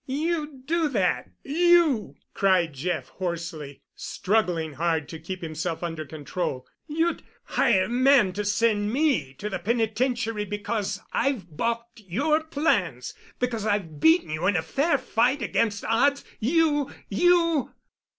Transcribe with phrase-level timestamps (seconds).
[0.07, 6.65] "You'd do that—you?" cried Jeff, hoarsely, struggling hard to keep himself under control.
[6.87, 13.99] "You'd hire men to send me to the penitentiary because I've balked your plans—because I've
[13.99, 17.71] beaten you in a fair fight against odds;—_you?—you?